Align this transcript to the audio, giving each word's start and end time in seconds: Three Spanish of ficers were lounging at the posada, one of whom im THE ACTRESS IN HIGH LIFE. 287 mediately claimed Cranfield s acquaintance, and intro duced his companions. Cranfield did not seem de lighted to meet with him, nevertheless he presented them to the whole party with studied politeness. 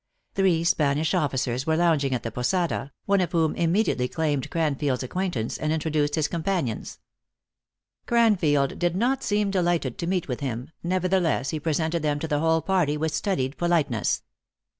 Three 0.33 0.63
Spanish 0.63 1.13
of 1.13 1.31
ficers 1.31 1.67
were 1.67 1.77
lounging 1.77 2.15
at 2.15 2.23
the 2.23 2.31
posada, 2.31 2.91
one 3.05 3.21
of 3.21 3.33
whom 3.33 3.55
im 3.55 3.71
THE 3.71 3.81
ACTRESS 3.81 3.95
IN 3.97 3.99
HIGH 3.99 4.01
LIFE. 4.01 4.13
287 4.41 4.41
mediately 4.41 4.47
claimed 4.47 4.49
Cranfield 4.49 4.99
s 4.99 5.03
acquaintance, 5.03 5.57
and 5.59 5.71
intro 5.71 5.91
duced 5.91 6.15
his 6.15 6.27
companions. 6.27 6.99
Cranfield 8.07 8.79
did 8.79 8.95
not 8.95 9.21
seem 9.21 9.51
de 9.51 9.61
lighted 9.61 9.99
to 9.99 10.07
meet 10.07 10.27
with 10.27 10.39
him, 10.39 10.71
nevertheless 10.81 11.51
he 11.51 11.59
presented 11.59 12.01
them 12.01 12.17
to 12.17 12.27
the 12.27 12.39
whole 12.39 12.63
party 12.63 12.97
with 12.97 13.13
studied 13.13 13.55
politeness. 13.59 14.23